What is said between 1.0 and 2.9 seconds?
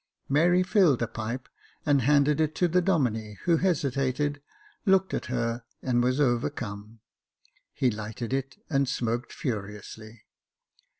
a pipe, and handed it to the